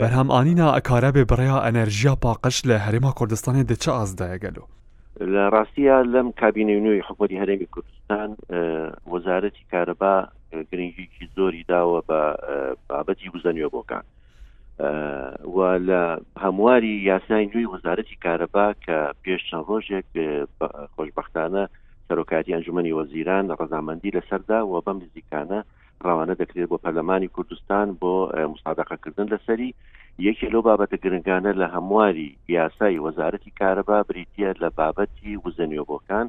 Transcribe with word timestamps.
بەرهام 0.00 0.30
ئانینا 0.34 0.66
ئەکارە 0.76 1.08
بێ 1.16 1.22
بڕیا 1.30 1.56
ئەنەرژیا 1.66 2.12
پاقش 2.24 2.56
لە 2.68 2.76
هەرێما 2.86 3.10
کوردستانی 3.18 3.66
دەچە 3.70 3.90
ئازدایەگەلو 3.98 4.64
لە 5.32 5.44
ڕاستیە 5.54 5.96
لەم 6.14 6.28
کابینەی 6.40 6.80
نوێی 6.86 7.02
حکوەتی 7.08 7.38
هەرێمی 7.42 7.68
کوردستان 7.74 8.28
وەزارەتی 9.12 9.62
کارەبا 9.72 10.14
گرنگیکی 10.70 11.24
زۆری 11.36 11.62
داوە 11.72 12.00
بە 12.08 12.20
بابەتی 12.88 13.28
بزەنیوە 13.34 13.70
بۆکان 13.76 14.04
و 15.56 15.58
لە 15.88 16.02
هەمواری 16.44 16.94
یاسنای 17.10 17.46
نوێی 17.52 17.70
وەزارەتی 17.74 18.16
کارەبا 18.24 18.66
کە 18.84 18.98
پێش 19.24 19.40
چەند 19.48 19.64
ڕۆژێک 19.70 20.08
خۆشببختانە 20.94 21.62
سەرۆکاتی 22.08 22.54
ئەنجومی 22.56 22.96
وەزیران 22.98 23.44
ڕزامەندی 23.60 24.14
لەسەردا 24.16 24.58
و 24.70 24.74
بەم 24.86 24.96
نزیکانە 25.04 25.60
ڕوانە 26.06 26.34
دەکرێت 26.40 26.68
بۆ 26.70 26.76
پەرلەمانی 26.84 27.32
کوردستان 27.34 27.88
بۆ 28.00 28.12
مستاداقەکردن 28.52 29.26
لەسەری 29.34 29.70
یەکێ 30.26 30.46
لەو 30.54 30.62
بابەتە 30.68 30.96
گرنگانە 31.04 31.52
لە 31.60 31.66
هەمواری 31.74 32.28
یاسایی 32.56 33.02
وەزارەتی 33.06 33.54
کارەبا 33.60 33.98
بریتە 34.10 34.50
لە 34.62 34.68
بابەتی 34.78 35.40
وزەنیۆبەکان 35.44 36.26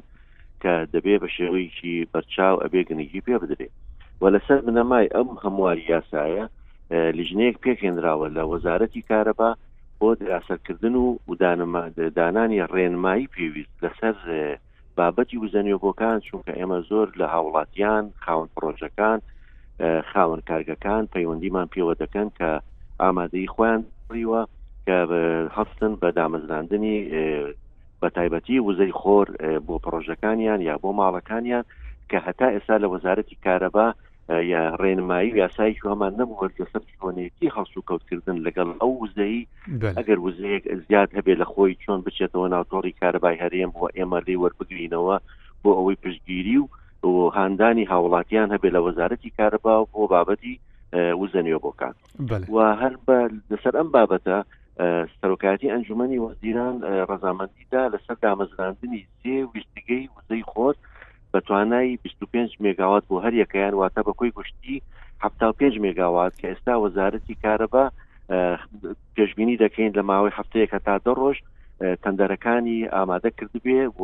کە 0.62 0.72
دەبێ 0.94 1.14
بە 1.22 1.28
شێوەیەکی 1.36 1.94
بەرچاو 2.12 2.56
ئەبێ 2.64 2.80
گنیگی 2.90 3.20
پێ 3.26 3.36
بدرێت 3.42 3.72
و 4.22 4.24
لەسەر 4.34 4.60
منەمای 4.66 5.06
ئەم 5.14 5.28
هەمواری 5.44 5.88
یاسایە 5.94 6.44
لیژنەیەک 7.18 7.56
پێکێنراوە 7.64 8.26
لە 8.36 8.42
وەزارەتی 8.52 9.06
کارەبا 9.10 9.50
بۆ 10.00 10.08
دراسەرکردن 10.20 10.94
و 11.04 11.06
دانانی 12.18 12.66
ڕێنمایی 12.74 13.30
پێویست 13.34 13.74
لەسەر 13.84 14.14
بابەتی 14.96 15.40
وزەنیۆبەکان 15.42 16.18
چونکە 16.26 16.52
ئێمە 16.58 16.78
زۆر 16.90 17.08
لە 17.20 17.26
هاوڵاتیان 17.34 18.04
خاون 18.24 18.48
پرۆژەکان 18.56 19.18
خاوەن 20.12 20.40
کارگەکان 20.50 21.04
پەیوەندیمان 21.14 21.66
پێوە 21.74 21.94
دەکەن 22.02 22.28
کە 22.38 22.50
ئامادەی 23.02 23.46
خۆیان 23.54 23.80
ڕیوە 24.14 24.42
کە 24.86 24.98
هەستن 25.56 25.92
بە 26.00 26.08
دامەزراندنی 26.18 26.96
بە 28.00 28.08
تایبەتی 28.16 28.64
وزەی 28.68 28.92
خۆر 29.00 29.26
بۆ 29.66 29.74
پرۆژەکانیان 29.84 30.60
یا 30.68 30.74
بۆ 30.82 30.90
ماڵەکانیان 31.00 31.64
کە 32.10 32.18
هەتا 32.26 32.46
ئێستا 32.54 32.76
لە 32.82 32.86
وەزارەتی 32.94 33.36
کارەبا 33.46 33.88
یا 34.52 34.62
ڕێنمایی 34.82 35.36
یاسایی 35.42 35.80
هەمان 35.84 36.12
نەبووەرگە 36.20 36.66
سەر 36.72 36.82
چۆنێتی 36.96 37.52
هەڵسو 37.56 37.76
و 37.80 37.86
کەوتکردن 37.88 38.36
لەگەڵ 38.46 38.68
ئەو 38.80 38.92
وزەی 39.02 39.38
ئەگەر 39.98 40.18
وزەیەک 40.26 40.62
زیاد 40.88 41.10
هەبێ 41.16 41.34
لە 41.42 41.46
خۆی 41.52 41.78
چۆن 41.82 42.00
بچێتەوە 42.06 42.46
ناوتۆڕی 42.54 42.96
کارەبای 43.00 43.40
هەرێم 43.42 43.70
بۆ 43.76 43.86
ئێمە 43.96 44.18
لێ 44.26 44.36
وەربگرینەوە 44.42 45.16
بۆ 45.62 45.70
ئەوەی 45.78 46.00
پشتگیری 46.02 46.56
و 46.62 46.68
و 47.06 47.30
هاندانی 47.34 47.84
هاوڵاتیان 47.90 48.48
هەبێت 48.54 48.72
لە 48.76 48.80
وەزارەتی 48.86 49.30
کارەبا 49.38 49.74
بۆ 49.92 50.02
بابەتی 50.14 50.54
وزەنیۆ 51.20 51.58
بۆکان 51.66 51.94
و 52.54 52.58
هەر 52.82 52.94
بە 53.06 53.18
لەسەر 53.50 53.74
ئەم 53.78 53.88
بابەتە 53.96 54.38
سەرۆکاتی 55.20 55.72
ئەنجومی 55.72 56.18
وەزیران 56.26 56.74
ڕەزامەندیدا 57.10 57.82
لەسەر 57.94 58.16
دامەزراندنی 58.24 59.02
سێ 59.20 59.34
ویستگەی 59.52 60.08
وزەی 60.16 60.44
خۆت 60.52 60.78
بە 61.32 61.38
توانایی 61.46 61.98
25 62.02 62.50
مێگاوات 62.62 63.02
بۆ 63.10 63.16
هەر 63.24 63.34
یەکەیان 63.42 63.74
واتە 63.80 64.02
بەکۆی 64.08 64.32
گشتی 64.38 64.82
5 65.58 65.78
مێگاوات 65.84 66.32
کە 66.40 66.46
ئێستا 66.50 66.74
وەزارەتی 66.82 67.34
کارەبە 67.44 67.84
پێشببینی 69.16 69.56
دەکەین 69.62 69.92
لە 69.98 70.02
ماوەی 70.10 70.32
هەفتەیەکە 70.38 70.78
تا 70.86 70.94
دە 71.06 71.12
ڕۆژ 71.20 71.36
تەندەرەکانی 72.02 72.78
ئامادە 72.94 73.30
کردبێ 73.38 73.80
و 74.00 74.02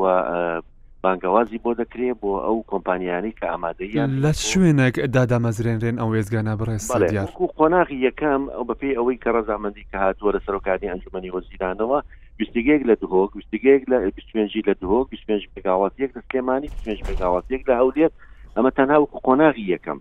بانگوازی 1.06 1.58
بۆ 1.64 1.72
دەکرێت 1.80 2.16
بۆ 2.22 2.30
ئەو 2.46 2.58
کۆمپانیانی 2.72 3.32
کە 3.38 3.44
ئامادەیان 3.52 4.08
لە 4.24 4.32
شوێنێک 4.50 4.94
دادامەزرێنرێن 5.16 5.96
ئەو 6.00 6.10
ێزگانە 6.18 6.52
بڕێستکو 6.60 7.44
قۆناغی 7.58 7.98
یەکەم 8.06 8.42
ئەو 8.54 8.64
بەپی 8.70 8.96
ئەوەی 8.98 9.18
کە 9.22 9.30
ڕزامەندی 9.36 9.84
کە 9.90 9.96
هاتووە 10.04 10.30
لە 10.36 10.40
سەرۆکانی 10.46 10.90
ئەنجمەنی 10.90 11.34
وەزیرانەوە 11.36 11.98
گوستگەیەک 12.38 12.82
لە 12.90 12.94
دهۆک 13.02 13.30
گوستگەیەک 13.36 13.82
لە 13.90 13.96
پێنجی 14.30 14.62
لە 14.68 14.74
دهۆک 14.82 15.06
پێنج 15.28 15.42
بگاواتەک 15.54 16.10
لە 16.16 16.20
سلێمانی 16.28 16.68
پێنج 16.84 17.00
بگاواتێک 17.08 17.62
لە 17.68 17.74
هەولێت 17.80 18.12
ئەمە 18.56 18.70
تەنها 18.78 18.96
وکو 19.02 19.18
قۆناغی 19.26 19.70
یەکەم 19.74 19.98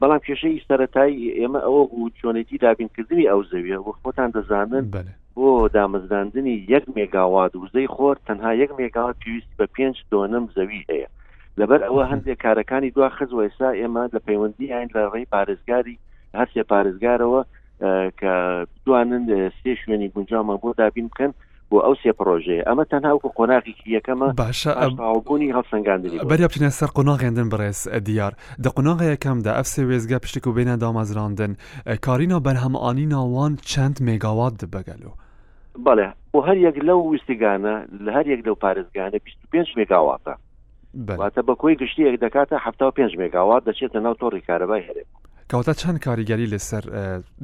بەڵام 0.00 0.20
کێشەی 0.26 0.62
سەتایی 0.66 1.34
ئێمە 1.38 1.60
ئەوە 1.66 1.82
و 1.98 2.10
چۆنێتی 2.18 2.56
دابینکردنی 2.64 3.28
ئەو 3.30 3.40
زەویە 3.50 3.78
وەخۆتان 3.86 4.28
دەزانن 4.36 4.84
بەێ 4.94 5.12
بۆ 5.38 5.50
دامەزراندنی 5.74 6.54
یەک 6.74 6.84
مێگاوات 6.96 7.52
وزەی 7.62 7.88
خۆر 7.94 8.16
تەنها 8.28 8.50
یەک 8.62 8.70
مێگاوات 8.78 9.16
پێویست 9.22 9.52
بە 9.58 9.66
پێنج 9.76 9.96
دۆنم 10.12 10.44
زەوی 10.56 10.86
هەیە 10.90 11.08
لەبەر 11.60 11.80
ئەوە 11.86 12.04
هەندێک 12.10 12.38
کارەکانی 12.44 12.92
دو 12.96 13.02
خز 13.16 13.30
وێسا 13.38 13.68
ئێمە 13.80 14.04
لە 14.14 14.18
پەیوەندی 14.26 14.72
ئاین 14.72 14.88
لە 14.96 15.02
ڕێی 15.12 15.30
پارێزگاری 15.34 15.96
هەرسێ 16.38 16.62
پارێزگارەوە 16.72 17.40
کە 18.20 18.34
دوانن 18.84 19.24
سێ 19.60 19.72
شوێنی 19.82 20.12
گونجامان 20.14 20.56
بۆ 20.62 20.68
دابین 20.80 21.06
بکەن 21.12 21.32
بۆ 21.72 21.78
ئەو 21.86 21.94
سێ 22.02 22.10
پرۆژەیە 22.20 22.62
ئەمە 22.68 22.84
تەناوکو 22.92 23.28
قۆناغێکی 23.38 23.86
یەکەمە 23.96 24.26
باشبوونی 24.42 25.48
هەڵسەنگاندنی 25.56 26.16
بەریا 26.30 26.70
سەر 26.80 26.90
قۆناغێندن 26.96 27.48
بڕێز 27.52 27.80
دیار 28.08 28.32
دە 28.64 28.68
قۆناغەکەمدا 28.76 29.52
ئەفسێ 29.58 29.82
وێزگە 29.88 30.18
پشتێک 30.24 30.46
و 30.46 30.52
بینە 30.56 30.74
دامەزراندن 30.82 31.52
کارینا 32.06 32.38
بەرهەمانی 32.46 33.06
ناوان 33.14 33.52
چەند 33.70 33.96
مێگاوات 34.06 34.54
بەگەلو 34.74 35.12
بەڵێ 35.86 36.08
بۆ 36.32 36.38
هەر 36.48 36.56
یەک 36.66 36.76
لەو 36.88 36.98
وستیگانە 37.12 37.74
لە 38.04 38.10
هەر 38.16 38.26
یەک 38.32 38.40
لەو 38.46 38.56
پارێزگانە 38.64 39.18
25 39.24 39.66
مێگاواتە 39.78 40.34
واتە 41.20 41.40
بە 41.48 41.54
کۆی 41.60 41.76
گشتی 41.80 42.02
یەک 42.08 42.16
دەکاتە 42.24 42.56
ه 42.64 42.70
پێ 42.96 43.06
مێگاوات 43.22 43.62
دەچێتە 43.68 43.98
ناو 44.04 44.14
تۆڕی 44.20 44.42
کارەبای 44.48 44.82
هەرێک 44.88 45.08
کەوتە 45.50 45.72
چەند 45.82 45.98
کاریگەری 46.06 46.46
لەسەر 46.54 46.84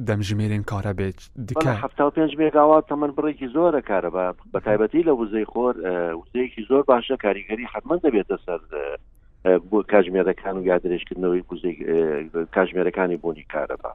دەمژمێرین 0.07 0.63
کارە 0.71 0.93
بێت 0.99 1.19
دیکەه 1.47 1.73
پێ 2.15 2.25
مێگاوات 2.41 2.83
تەمەەن 2.89 3.11
بڕێکی 3.17 3.47
زۆرە 3.55 3.81
کارە 3.89 4.09
بە 4.15 4.25
بەتایبەتی 4.53 5.05
لە 5.07 5.13
وزەی 5.19 5.47
خۆر 5.51 5.75
وزەیەکی 6.19 6.61
زۆر 6.69 6.83
باشە 6.89 7.15
کاریگەری 7.25 7.69
حمە 7.73 7.95
دەبێتە 8.05 8.37
سەر 8.45 8.59
اه، 9.47 9.59
بۆ 9.71 9.83
کاژمێرەکان 9.91 10.53
و 10.57 10.63
یادرێژکردنەوەی 10.63 11.41
اه، 11.41 12.45
کاژمێرەکانی 12.55 13.17
بۆنی 13.23 13.45
کارەبا 13.53 13.89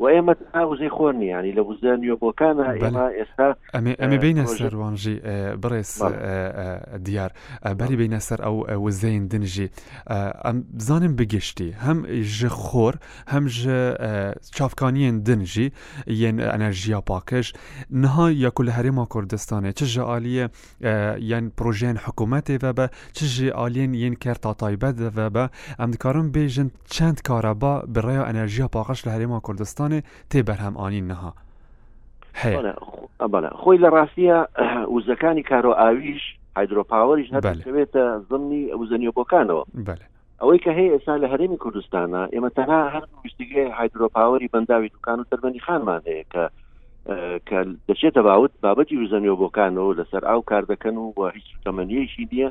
و 0.00 0.08
ئێمە 0.12 0.36
ئاوزەی 0.54 0.90
خۆرنیانی 0.96 1.52
لە 1.58 1.62
وزە 1.68 1.98
نیۆبۆکانە 2.00 2.78
ئێمە 2.82 3.06
ئێستا 3.18 3.56
ئەمە 3.74 4.00
اه، 4.00 4.18
بینە 4.18 4.46
سەروانژی 4.56 5.16
بڕێز 5.62 5.92
دیار 7.06 7.30
بەری 7.78 7.96
بینە 7.96 8.20
سەر 8.20 8.40
ئەو 8.40 8.70
وزین 8.86 9.26
دنژی 9.26 9.68
ئەم 10.46 10.56
بزانم 10.78 11.16
بگشتی 11.16 11.72
هەم 11.86 11.98
ژە 12.38 12.48
خۆر 12.62 12.94
هەم 13.32 13.44
ژە 13.58 13.80
چاافکانیان 14.56 15.16
دنژی 15.20 15.72
یەن 16.22 16.36
ئەنەژیا 16.52 17.00
پاکش 17.08 17.52
نها 17.90 18.26
یەکو 18.32 18.62
لە 18.68 18.72
هەرێما 18.78 19.04
کوردستانێ 19.12 19.72
چ 19.78 19.80
ژە 19.94 19.98
عالیە 20.12 20.46
یەن 21.30 21.44
پرۆژیان 21.58 21.96
حکوومەتێ 22.04 22.56
بە 22.62 22.70
بە 22.78 22.86
چ 23.16 23.18
ژێ 23.34 23.48
عالیین 23.60 23.92
یەن 23.94 24.14
کەر 24.24 24.34
تا 24.38 24.54
تایب 24.54 24.83
بەدەە 24.84 25.28
بە 25.36 25.44
ئەم 25.80 25.90
دکارم 25.94 26.26
بێژن 26.34 26.68
چەند 26.94 27.18
کارەبا 27.28 27.74
بڕێ 27.94 28.18
ئەنەرژیا 28.28 28.68
پاقش 28.76 28.98
لە 29.06 29.10
هەرێما 29.14 29.38
کوردستانی 29.46 30.00
تێ 30.30 30.38
بەرهەمانی 30.48 31.02
نەها 31.10 31.32
خۆی 33.62 33.78
لە 33.84 33.88
ڕاستیە 33.96 34.38
وزەکانی 34.94 35.42
کارۆ 35.50 35.72
ئاویش 35.80 36.22
هایدروپاوەریش 36.56 37.28
نەبێتە 37.34 38.04
زمنی 38.30 38.62
وزەنیۆبەکانەوە 38.80 39.62
ئەوەی 40.40 40.58
کە 40.64 40.70
هەیە 40.78 40.92
ئێستا 40.94 41.14
لە 41.22 41.26
هەرێمی 41.32 41.58
کوردستانە 41.62 42.22
ئێمە 42.34 42.50
تەنها 42.56 42.80
هەر 42.94 43.04
وشتگە 43.24 43.62
هایدروپاوەری 43.78 44.50
بەنداوی 44.52 44.90
دوکان 44.94 45.18
و 45.20 45.24
دەربەنی 45.30 45.60
خانمان 45.66 46.00
هەیە 46.10 46.24
کە 46.32 46.44
کە 47.48 47.58
دەچێتە 47.88 48.20
باوت 48.28 48.52
بابەتی 48.64 49.00
وزەنیۆبەکانەوە 49.02 49.92
لەسەر 50.00 50.22
ئاو 50.30 50.40
کار 50.50 50.62
دەکەن 50.72 50.96
و 50.98 51.20
هیچ 51.36 51.48
تەمەنیەشی 51.64 52.24
دیە 52.32 52.48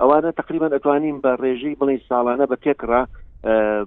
ئەوانە 0.00 0.30
تقریبا 0.38 0.68
ئەتوانین 0.72 1.16
بە 1.24 1.32
ڕێژەی 1.42 1.78
بڵین 1.80 2.00
ساڵانە 2.10 2.44
بە 2.50 2.56
تێکرا 2.64 3.02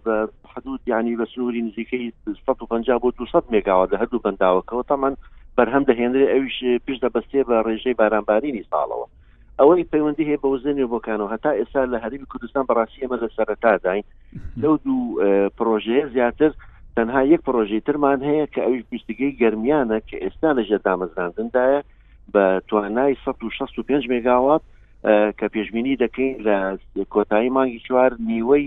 بە 0.06 0.16
حدود 0.54 0.82
ینی 0.94 1.16
بە 1.20 1.26
سنووری 1.36 1.62
نزیکەی 1.68 2.08
150 2.48 3.00
بۆ 3.04 3.10
200 3.18 3.44
مێگاوە 3.54 3.86
لە 3.92 3.96
هەردوو 4.02 4.24
بەنداوەکەەوە 4.26 4.84
تامان 4.90 5.16
بەرهەم 5.58 5.84
دەهێنرێ 5.90 6.26
ئەویش 6.34 6.60
پیش 6.86 6.98
دەبەستێ 7.06 7.42
بە 7.50 7.56
ڕێژەی 7.68 7.96
بارانبارینی 8.00 8.68
ساڵەوە 8.72 9.08
ئەوەی 9.60 9.84
پەیوەندی 9.92 10.26
هەیە 10.30 10.40
بە 10.44 10.48
وزنی 10.54 10.90
بۆکانەوە 10.94 11.32
هەتا 11.34 11.52
ئێستا 11.60 11.82
لە 11.94 11.98
هەریبی 12.04 12.30
کوردستان 12.32 12.64
بەڕاستی 12.70 13.04
ئەمە 13.04 13.18
لە 13.24 13.28
سەرەتا 13.38 13.72
داین 13.86 14.04
لەو 14.62 14.76
دوو 14.84 15.00
پرۆژەیە 15.58 16.06
زیاتر 16.16 16.52
تەنها 16.96 17.22
یەک 17.34 17.42
پرۆژی 17.48 17.80
ترمان 17.88 18.20
هەیە 18.30 18.46
کە 18.54 18.62
ئەوی 18.66 18.84
پوستگەی 18.90 19.38
گەرمیانە 19.42 19.98
کە 20.10 20.18
ئێستا 20.24 20.50
لە 20.58 20.62
ژە 20.70 20.78
دامەزراندندایە 20.88 21.82
بە 22.34 22.44
توانای 22.70 23.14
165 23.28 24.04
مێگاوات 24.14 24.62
کە 25.40 25.48
پێشببینی 25.54 25.98
دەکەین 26.04 26.32
لە 26.48 26.58
کۆتایی 27.14 27.50
مانگی 27.56 27.80
چوار 27.88 28.12
نیوەی 28.28 28.66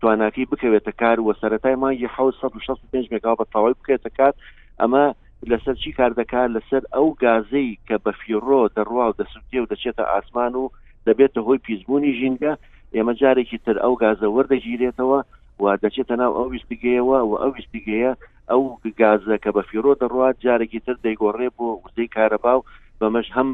توانافی 0.00 0.46
بکەوێتە 0.52 0.92
کار 1.00 1.16
وە 1.26 1.32
سەتای 1.40 1.76
مانگی 1.76 2.04
1665 2.06 3.08
مگا 3.14 3.32
بە 3.38 3.44
تاوای 3.52 3.74
بکەێتە 3.80 4.10
کار 4.18 4.32
ئەمە 4.80 5.06
لەسەر 5.50 5.76
چی 5.84 5.92
کار 5.98 6.10
دەکات 6.20 6.50
لەسەر 6.56 6.82
ئەو 6.94 7.06
گازەی 7.24 7.78
کە 7.88 7.96
بە 8.04 8.10
فیڕۆ 8.20 8.62
دەڕوا 8.76 9.04
و 9.08 9.14
دەسوتێ 9.20 9.58
و 9.62 9.70
دەچێتە 9.72 10.04
ئاسمان 10.12 10.52
و 10.60 10.64
دەبێتە 11.08 11.40
هۆی 11.46 11.58
پیسبوونی 11.66 12.12
ژینگە 12.20 12.52
ئێمە 12.94 13.12
جارێکی 13.20 13.58
تر 13.66 13.76
ئەو 13.84 13.94
گازە 14.02 14.28
وەردەگیرێتەوە 14.36 15.18
و 15.60 15.64
دەچێتە 15.84 16.14
ناو 16.20 16.32
ئەو 16.38 16.46
ویستگەیەوە 16.54 17.18
و 17.28 17.32
ئەو 17.40 17.50
ویستگەیە 17.56 18.12
ئەو 18.50 18.62
گازە 19.00 19.36
کە 19.42 19.50
بە 19.56 19.62
فیرۆ 19.68 19.92
دەڕات 20.02 20.36
جارێکی 20.44 20.80
تر 20.86 20.96
دەیگۆڕێ 21.04 21.48
بۆ 21.56 21.66
وزەی 21.84 22.08
کارەبا 22.16 22.54
و 22.58 22.64
بەمەش 23.00 23.26
هەم 23.36 23.48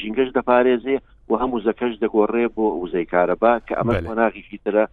ژینگەش 0.00 0.30
دەپارێزێ 0.36 0.96
و 1.28 1.34
هەموو 1.36 1.60
زەکەش 1.66 1.94
دەگۆڕێ 2.02 2.46
بۆ 2.56 2.66
وزەی 2.82 3.04
کارەبا 3.12 3.52
کە 3.66 3.74
ئەمە 3.76 3.94
وەناغیشی 4.10 4.58
ترە 4.66 4.84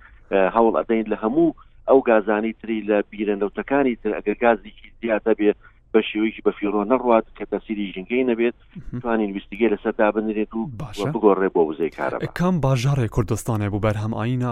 هەوڵ 0.56 0.74
ئەدەین 0.80 1.06
لە 1.14 1.18
هەموو 1.24 1.54
ئەو 1.88 2.00
گازانی 2.10 2.54
تری 2.62 2.80
لە 2.90 2.98
بیرەنەوتەکانی 3.12 3.96
تر 4.04 4.12
ئەگەر 4.18 4.38
گازیکی 4.44 4.88
زیاتە 5.02 5.34
بێت 5.40 5.58
بە 5.94 6.00
شێوەیەکی 6.10 6.42
بە 6.48 6.52
فیرۆ 6.58 6.84
نەڕات 6.92 7.26
کە 7.38 7.46
تەسیری 7.52 7.94
ژنگەی 7.96 8.24
نەبێت 8.30 8.56
توانین 9.02 9.32
ویستگەی 9.32 9.70
لەسەر 9.70 9.94
دابنرێت 10.00 10.54
و 10.54 10.70
بگۆڕێ 11.14 11.50
بۆ 11.56 11.62
وزەی 11.70 11.90
کارە 11.98 12.18
کام 12.40 12.56
باژارێک 12.66 13.10
کوردستانێ 13.16 13.70
بوو 13.70 13.80
بەرهەم 13.86 14.14
ئاینە 14.20 14.52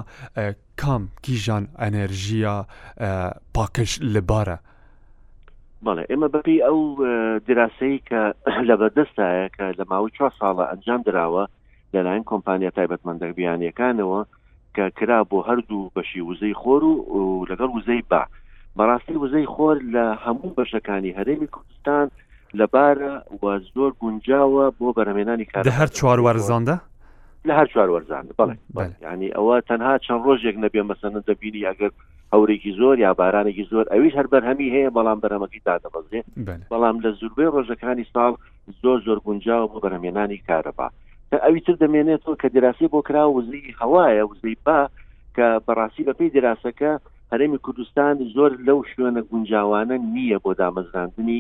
کام 0.82 1.02
کیژان 1.24 1.64
ئەنێرژیە 1.82 2.56
پاکش 3.56 3.92
لەبارە. 4.14 4.58
بەڵێ 5.86 6.04
ئێمە 6.10 6.28
بەپی 6.34 6.58
ئەو 6.68 6.80
دراسەی 7.48 7.98
کە 8.10 8.22
لە 8.70 8.76
بەدەستایە 8.80 9.48
کە 9.56 9.66
لە 9.80 9.86
ماوەی 9.90 10.12
چوار 10.18 10.32
ساڵە 10.40 10.66
ئەنجام 10.72 11.02
دراوە 11.08 11.44
لەلایەن 11.96 12.24
کۆمپانیا 12.32 12.70
تایبەتمەندە 12.78 13.26
بیانیەکانەوە 13.40 14.20
کە 14.76 14.86
کرا 15.00 15.18
بۆ 15.32 15.40
هەردوو 15.48 15.92
بەشی 15.96 16.22
وزەی 16.30 16.56
خۆر 16.62 16.82
و 16.84 17.46
لەگەڵ 17.52 17.70
وزەی 17.78 18.02
با 18.12 18.26
بەڕاستی 18.78 19.16
وزەی 19.24 19.46
خۆر 19.54 19.76
لە 19.96 20.06
هەموو 20.26 20.56
بەشەکانی 20.58 21.16
هەرێمی 21.20 21.48
کوردستان 21.56 22.06
لەبارە 22.60 23.16
و 23.44 23.60
زۆر 23.76 23.92
گونجاوە 24.02 24.66
بۆ 24.80 24.88
بەرەمێنانی 24.98 25.46
کار 25.54 25.64
هەر 25.70 25.88
چوار 25.98 26.20
وەرزاندا 26.20 26.78
لە 27.48 27.54
هەر 27.60 27.68
چوار 27.74 27.90
وەرزان 27.94 28.26
بڵێ 28.40 28.56
ینی 29.04 29.30
ئەوە 29.36 29.56
تەنها 29.70 29.94
چەند 30.06 30.22
ڕۆژێک 30.28 30.56
نەبێ 30.64 30.82
مەسەن 30.90 31.14
دەبینی 31.28 31.66
ئەگەر 31.70 31.92
هەورێکی 32.34 32.72
زۆر 32.80 32.96
یا 33.06 33.14
بارانێکی 33.22 33.66
زۆر 33.72 33.86
ئەویش 33.94 34.14
هەر 34.20 34.28
بەرهەمی 34.34 34.70
هەیە 34.76 34.90
بەڵام 34.98 35.20
بەرەمەکی 35.24 35.62
دادەبەزێ 35.68 36.22
بەڵام 36.72 36.96
لە 37.04 37.10
زوربەی 37.20 37.52
ڕۆژەکانی 37.56 38.06
ساڵ 38.14 38.34
زۆر 38.82 38.98
زۆر 39.06 39.20
گونجاو 39.26 39.68
بۆ 39.72 39.78
بەرەمێنانی 39.84 40.40
کارەبا 40.48 40.88
ئەوی 41.34 41.62
تر 41.68 41.74
دەمێنێتەوە 41.82 42.36
کە 42.42 42.48
دیراسی 42.54 42.88
بۆ 42.92 43.00
کرا 43.08 43.24
وزەی 43.36 43.76
هەوایە 43.82 44.24
وزەی 44.32 44.56
با 44.66 44.80
کە 45.36 45.48
بەڕاستی 45.68 46.04
بەپی 46.10 46.30
دیراسەکە 46.36 46.92
هەرێمی 47.32 47.60
کوردستان 47.66 48.16
زۆر 48.36 48.52
لەو 48.68 48.80
شوێنە 48.92 49.22
گونجاوانە 49.30 49.98
نییە 50.14 50.38
بۆ 50.44 50.52
دامەزراندنی 50.62 51.40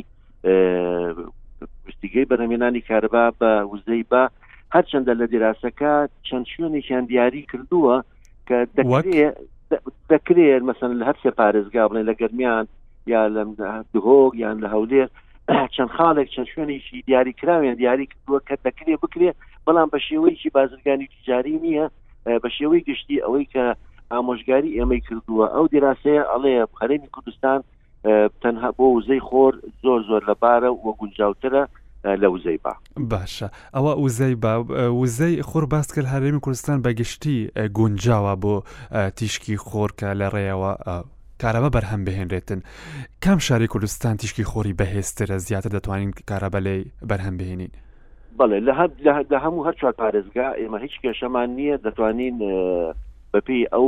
گشتیگەی 1.85 2.29
بەرەمێنانی 2.31 2.81
کاربا 2.89 3.25
بە 3.39 3.51
وزەی 3.71 4.03
با 4.11 4.23
هەرچەندە 4.75 5.13
لە 5.21 5.25
دیراسەکە 5.33 5.94
چەند 6.27 6.45
شوێنێکیان 6.53 7.05
دیاری 7.11 7.41
کردووە 7.51 7.95
کە 8.47 8.57
دەکرێت 10.13 10.61
مەسن 10.69 10.91
لە 10.99 11.03
هەر 11.09 11.17
سێ 11.23 11.31
پارێزگا 11.39 11.83
بڵێن 11.89 12.05
لە 12.09 12.13
گەرمیان 12.21 12.65
یا 13.13 13.21
لە 13.35 13.44
دهۆک 13.94 14.31
یان 14.44 14.57
لە 14.63 14.67
هەولێر 14.75 15.07
چەند 15.75 15.91
خاڵێک 15.97 16.27
چەند 16.35 16.47
شوێنێکی 16.53 16.97
دیاریکراویان 17.09 17.75
دیاری 17.81 18.07
کردووە 18.11 18.39
کە 18.47 18.55
دەکرێت 18.65 18.99
بکرێت 19.03 19.37
بەڵام 19.71 19.89
بە 19.95 20.00
شێوەیەکی 20.07 20.50
بازرگانی 20.56 21.07
تجاری 21.15 21.59
نییە 21.63 21.88
بە 22.44 22.50
شێوەی 22.57 22.83
گشتی 22.89 23.21
ئەوەی 23.23 23.45
کە 23.53 23.65
ئامۆژگاری 24.12 24.75
ئێمەی 24.77 25.01
کردووە 25.07 25.45
ئەو 25.56 25.65
دیراسەیە 25.73 26.23
ئەڵەیە 26.31 26.63
خەرێمی 26.79 27.09
کوردستان 27.15 27.59
تەنها 28.41 28.69
بۆ 28.77 28.85
وزەی 28.97 29.21
خۆر 29.27 29.53
زۆر 29.83 30.01
زۆر 30.09 30.21
لەبارە 30.29 30.69
وە 30.85 30.91
گونجاوترە 31.00 31.63
لە 32.21 32.27
وزەی 32.33 32.57
با 32.63 32.73
باشە 33.12 33.47
ئەوە 33.75 33.94
وزەی 34.06 34.35
با 34.44 34.53
وزەی 35.01 35.41
خۆر 35.50 35.65
باس 35.73 35.88
کرد 35.95 36.06
هەرێمی 36.13 36.39
کوردستان 36.45 36.77
بەگشتی 36.85 37.38
گونجاوە 37.77 38.33
بۆ 38.44 38.53
تیشکی 39.18 39.56
خۆرکە 39.68 40.09
لە 40.21 40.27
ڕێەوە 40.35 40.71
کارەبە 41.41 41.69
بەرهەم 41.75 42.01
بهێنرێتن 42.07 42.59
کام 43.23 43.38
شاری 43.47 43.68
کوردستان 43.73 44.18
تیشکی 44.18 44.44
خۆری 44.44 44.73
بەهێسترە 44.79 45.35
زیاتر 45.45 45.69
دەتوانین 45.77 46.12
کارەبەلەی 46.31 46.81
بەرهەم 47.09 47.38
بهێنین 47.39 47.71
بڵێ 48.39 48.57
لە 49.33 49.38
هەموو 49.45 49.66
هەر 49.68 49.75
چوار 49.80 49.94
پارێزگا 50.01 50.48
ئێمە 50.60 50.80
هیچ 50.86 50.95
کێشەمان 51.04 51.50
نییە 51.60 51.75
دەتوانین 51.86 52.36
بەپی 53.33 53.62
ئەو 53.74 53.88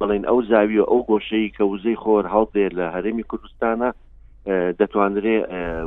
بڵین 0.00 0.24
ئەو 0.28 0.38
زاویە 0.50 0.84
ئەو 0.90 1.00
گۆشەی 1.10 1.52
کە 1.56 1.64
وزەی 1.72 2.00
خۆر 2.02 2.24
هەڵدێ 2.34 2.66
لە 2.78 2.84
هەرێمی 2.94 3.28
کوردستانە 3.30 3.88
دەتوانرێ 4.80 5.38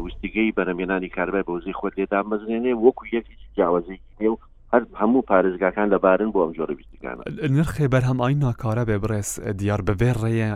وستیگەی 0.06 0.56
بەرەمێنانی 0.58 1.14
کاربای 1.18 1.46
بە 1.48 1.52
وزەی 1.56 1.78
خۆت 1.80 1.94
لێدا 2.00 2.20
مەزنێنێ 2.32 2.74
وەکو 2.86 3.04
یەکی 3.16 3.36
جیاوازی 3.56 4.00
و 4.32 4.36
هەر 4.74 4.84
هەموو 5.02 5.22
پارێزگاکان 5.30 5.88
لەبارن 5.94 6.30
بۆ 6.34 6.40
ئەم 6.44 6.52
جۆرە 6.58 6.74
بیستەکانە 6.78 7.22
نرخێ 7.58 7.86
بەرهەمایی 7.94 8.38
ناکارە 8.46 8.84
بێ 8.90 8.98
بڕێز 9.04 9.30
دیار 9.60 9.82
بەبێ 9.88 10.12
ڕێە 10.22 10.52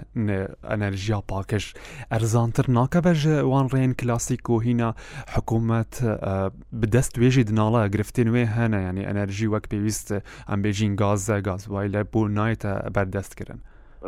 ئەنەرژیا 0.69 1.19
پاکش 1.29 1.65
ئەرزانتر 2.11 2.65
ناکە 2.77 2.99
بەژوان 3.05 3.67
ڕێن 3.73 3.91
کلاسی 4.01 4.37
کۆهینە 4.47 4.89
حکوومەت 5.33 5.93
بدەست 6.81 7.13
وێژی 7.21 7.43
دناڵە 7.49 7.81
گرفتین 7.95 8.27
وێ 8.33 8.43
هەنە 8.57 8.79
ینی 8.87 9.07
ئەنەرژی 9.09 9.47
وەک 9.53 9.65
پێویست 9.71 10.07
ئەم 10.49 10.59
بێژین 10.65 10.93
گازە 11.01 11.37
گاز 11.47 11.61
وای 11.71 11.87
لە 11.95 12.01
بۆ 12.11 12.21
نایتە 12.39 12.73
بەردەستکردن 12.95 13.59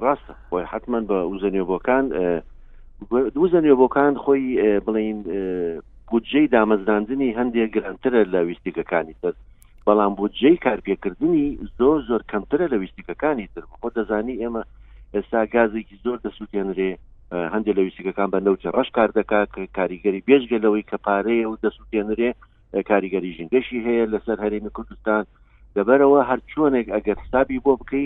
ڕاستە 0.03 0.33
بۆی 0.51 0.65
حتمما 0.71 0.99
بە 1.09 1.17
وزەنیۆبەکان 1.33 2.05
دوزەنیۆبەکان 3.35 4.13
خۆی 4.23 4.43
بڵین 4.85 5.17
بودجەی 6.09 6.47
دامەزراندنی 6.55 7.35
هەندێک 7.39 7.69
گرانترە 7.75 8.21
لە 8.33 8.39
ویستیگەکانی 8.47 9.15
دەست 9.23 9.48
بەڵام 9.87 10.13
بۆ 10.19 10.25
جێ 10.39 10.49
کارپێکردنی 10.65 11.45
زۆر 11.79 11.99
زۆر 12.09 12.21
کەمترە 12.31 12.65
لە 12.73 12.77
ویستیکەکانی 12.81 13.47
تر 13.53 13.63
خۆ 13.75 13.87
دەزانی 13.97 14.39
ئێمە 14.41 14.63
ئێستا 15.15 15.41
گازێکی 15.53 15.95
زۆر 16.05 16.17
دەسووتێنرێ 16.25 16.91
هەندێک 17.53 17.75
لە 17.77 17.81
ویستیکەکان 17.85 18.29
بە 18.33 18.39
نەوچە 18.45 18.69
ڕەش 18.77 18.89
کار 18.97 19.09
دەکا 19.19 19.41
کە 19.53 19.61
کاریگەری 19.77 20.25
بێژگەلەوەی 20.27 20.87
کە 20.89 20.97
پارەیە 21.05 21.45
و 21.49 21.59
دەسووتێنرێ 21.63 22.31
کاریگەری 22.89 23.35
ژنگەشی 23.37 23.83
هەیە 23.87 24.05
لەسەر 24.13 24.37
هەرێمی 24.45 24.73
کوردستان 24.75 25.23
دەبەرەوە 25.75 26.19
هەر 26.29 26.39
چۆنێک 26.51 26.87
ئەگەر 26.95 27.17
حسابی 27.23 27.63
بۆ 27.65 27.73
بکەی 27.79 28.05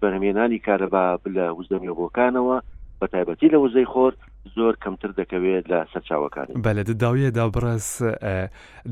بەرهمێنانی 0.00 0.62
کارەبا 0.66 1.04
لە 1.36 1.44
وزدەمیەوەکانەوە 1.58 2.56
بە 3.00 3.06
تایبەتی 3.12 3.52
لە 3.54 3.58
وزەی 3.64 3.88
خۆر 3.92 4.12
زۆر 4.56 4.74
کەمتر 4.84 5.10
دەکەوێت 5.20 5.64
لە 5.72 5.78
سەرچاوەکانی 5.92 6.62
بەلە 6.66 6.82
داویە 7.02 7.30
دا 7.38 7.44
بڕس 7.54 7.86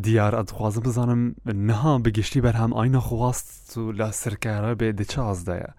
دیار 0.05 0.33
ئەدخوازم 0.39 0.83
بزانم 0.83 1.23
نها 1.69 1.99
بگشتی 2.05 2.41
بەرهەم 2.45 2.73
ئاینە 2.79 2.97
خواست 3.09 3.79
و 3.79 3.93
لە 3.99 4.07
سرکارە 4.23 4.73
بێ 4.81 4.91
دچازدایە 5.01 5.71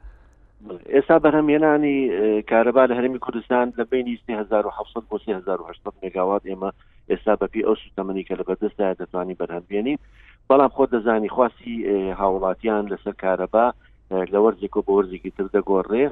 ئێستا 0.94 1.16
بەرهەم 1.24 1.48
ێنانی 1.58 1.98
کارەبا 2.52 2.84
لە 2.90 2.94
هەرمی 2.98 3.20
کوردستان 3.20 3.68
لە 3.78 3.84
بینی 3.92 4.20
1970 4.30 5.04
بۆ 5.10 5.18
1970 5.28 5.94
مگاوات 6.04 6.42
ئێمە 6.50 6.72
ئێستا 7.10 7.34
بەپی 7.42 7.64
ئەو 7.68 7.76
سوتەمەنی 7.84 8.24
کە 8.28 8.34
لە 8.40 8.44
بەدەستدا 8.50 8.90
دەتوانانی 9.00 9.38
بەرهەمبیێنین 9.42 10.00
بەڵام 10.50 10.72
خۆ 10.76 10.84
دەزانی 10.94 11.30
خواستی 11.36 11.76
هاوڵاتیان 12.20 12.86
لەسەر 12.94 13.16
کارەبا 13.24 13.68
لە 14.34 14.40
وەرزێک 14.46 14.74
و 14.78 14.84
بە 14.86 14.92
وەرزێکی 14.98 15.32
تر 15.38 15.48
دەگۆڕێ 15.56 16.06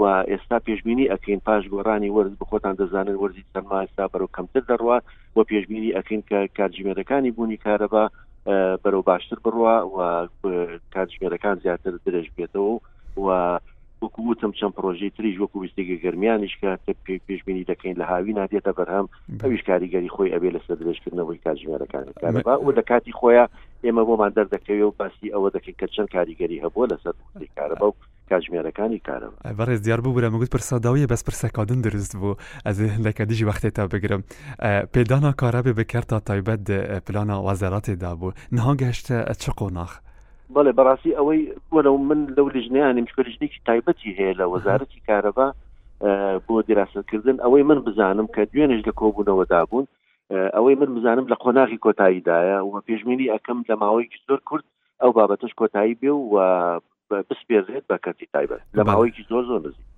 و 0.00 0.24
ئێستا 0.30 0.58
پێشببینی 0.66 1.10
ئەکەین 1.12 1.40
پاش 1.46 1.64
گۆڕانی 1.74 2.14
وەرز 2.16 2.34
بخۆتان 2.40 2.74
دەزانن 2.80 3.16
وەرزی 3.22 3.44
سەرما 3.52 3.78
ئێستا 3.82 4.04
بەرەو 4.12 4.34
کەمتر 4.36 4.62
دەڕوە 4.70 4.96
و 5.36 5.40
پێشببینی 5.50 5.94
ئەکەین 5.96 6.22
کە 6.30 6.38
کاتژمێرەکانی 6.56 7.34
بوونی 7.36 7.60
کارەبا 7.64 8.04
بەرەو 8.82 9.02
باشتر 9.10 9.38
بڕوە 9.44 9.74
و 9.94 9.98
کاتژمێرەکان 10.94 11.56
زیاتر 11.64 11.92
درێژ 12.06 12.26
بێتەوە 12.36 12.72
و 13.24 13.58
وکووتم 14.02 14.52
چەند 14.60 14.74
پرۆژەی 14.76 15.12
تریش 15.16 15.36
وەکو 15.38 15.60
ویستێکی 15.62 15.96
گررمیانیش 16.04 16.54
کە 16.60 16.68
پێشببینی 17.26 17.68
دەکەین 17.72 17.96
لە 18.00 18.04
هاوی 18.10 18.32
نادێتە 18.40 18.72
بەرهەم 18.78 19.06
ئەویش 19.42 19.62
کاریگەری 19.70 20.14
خۆی 20.14 20.32
ئەبێ 20.34 20.48
لە 20.56 20.60
سەر 20.66 20.76
درێژکردنەوەی 20.82 21.40
کاتژمێرەکان 21.44 22.04
و 22.66 22.70
لە 22.78 22.82
کاتی 22.90 23.12
خۆیان 23.18 23.48
ئێمە 23.84 24.02
بۆمان 24.08 24.32
دەردەکەوێ 24.36 24.84
و 24.86 24.94
باسی 25.00 25.32
ئەوە 25.34 25.48
دەکەین 25.56 25.76
کە 25.80 25.86
چەند 25.94 26.08
کاریگەری 26.14 26.62
هەبووە 26.64 26.86
لەسەر 26.92 27.14
کارەبە 27.58 27.86
و 27.88 27.92
کاتژمێرەکانی 28.30 29.00
کارەوە 29.06 29.36
بەڕێز 29.58 29.80
دیار 29.84 30.00
بوو 30.02 30.16
برە 30.18 30.28
مەگوت 30.34 30.50
پرسەداویە 30.56 31.06
بەس 31.12 31.22
پرسەکدن 31.28 31.80
دروست 31.84 32.12
بوو 32.20 32.36
ئەز 32.66 32.76
لەکە 33.06 33.22
دیژی 33.28 33.44
وەختێتا 33.50 33.82
بگرم 33.94 34.22
پێدانا 34.94 35.30
کارابێ 35.40 35.72
بکرد 35.78 36.06
تا 36.10 36.18
تایبەت 36.28 36.62
پلانە 37.06 37.36
وەزاراتێدا 37.46 38.12
بوو 38.20 38.32
نهانگەشتە 38.56 39.16
چ 39.42 39.44
قۆناخ 39.58 39.90
بەڵێ 40.54 40.72
بەڕاستی 40.78 41.16
ئەوەی 41.18 41.40
وەرە 41.74 41.90
من 42.10 42.20
لەو 42.36 42.48
لیژنیان 42.54 42.94
نیمشکۆلیژنێکی 42.98 43.60
تایبەتی 43.68 44.10
هەیە 44.18 44.34
لە 44.40 44.44
وەزارەتی 44.54 45.00
کارەبا 45.08 45.48
بۆ 46.46 46.54
دیراستکردن 46.66 47.36
ئەوەی 47.44 47.62
من 47.70 47.78
بزانم 47.86 48.26
کە 48.34 48.42
دوێنش 48.52 48.80
لە 48.88 48.92
کۆبوونەوەدا 49.00 49.60
بوون 49.70 49.86
ئەوەی 50.56 50.74
من 50.80 50.90
بزانم 50.96 51.26
لە 51.32 51.36
قۆناغی 51.42 51.82
کۆتاییدایە 51.84 52.58
و 52.66 52.72
پێشمینی 52.88 53.30
ئەەکەم 53.32 53.58
لە 53.68 53.74
ماوەیەکی 53.82 54.18
زۆر 54.28 54.40
کورد 54.48 54.64
ئەو 55.02 55.10
بابەتش 55.18 55.52
کۆتایی 55.60 55.94
بێ 56.00 56.10
و 56.12 56.32
بسپێرێت 57.28 57.84
بە 57.90 57.96
کەتی 58.04 58.26
تایبەت 58.34 58.62
لە 58.76 58.82
ماوەیەکی 58.88 59.26
زۆر 59.30 59.42
زۆر 59.48 59.60
نزیک 59.66 59.88